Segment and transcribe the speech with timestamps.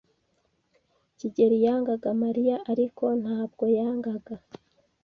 [1.17, 4.35] kigeli yangaga Mariya, ariko ntabwo yangaga.